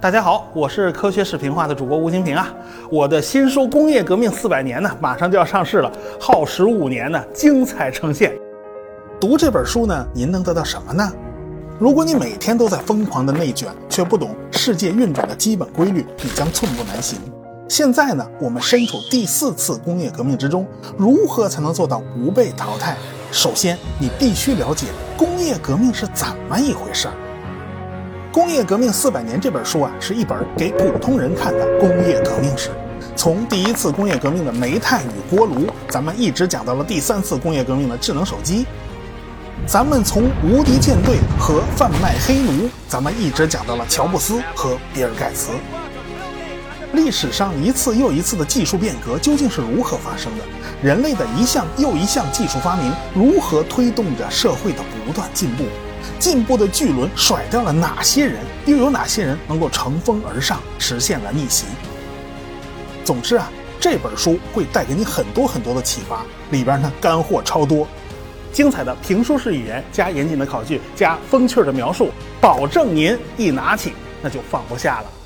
[0.00, 2.48] 大家好，我是科学视频化的主播吴金平啊。
[2.88, 8.32] 我的新书《工业革命四百年》呢，马上就要上市了，耗时五年呢，精彩呈现。
[9.20, 11.12] 读这本书呢，您能得到什么呢？
[11.78, 17.18] 如果你每天都在疯狂的内卷，却不懂世界运转的基本规律，你将寸步难行。
[17.68, 22.96] 现在呢，我们身处第四次工业革命之中，如何才能做到不被淘汰？
[23.30, 24.86] 首先，你必须了解
[25.18, 27.14] 工业革命是怎么一回事儿。
[28.32, 32.70] 《工业革命四百年》这本书啊，是一本给普通人看的工业革命史。
[33.14, 38.64] 从第一次工业革命的煤炭与锅炉，咱们一直讲到了第三次工业革命的智能手机。
[39.66, 45.50] 咱们从无敌舰队和贩卖黑奴，咱们一直讲到了乔布斯和比尔盖茨。
[46.92, 50.44] 历史上一次又一次的技术变革究竟是如何发生的？
[50.82, 55.64] 人类的一项又一项技术发明，如何推动着社会的不断进步？
[56.18, 58.36] 进步的巨轮甩掉了哪些人？
[58.66, 61.66] 又有哪些人能够乘风而上，实现了逆袭？
[63.04, 67.86] 总之啊，这本书会带给你很多很多的启发，里边呢干货超多，
[68.52, 73.92] 精彩的评书式语言加严谨的考据加风趣的描述，保证您一拿起
[74.22, 75.17] 那就放不下了。